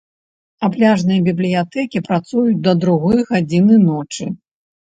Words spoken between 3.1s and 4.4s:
гадзіны ночы.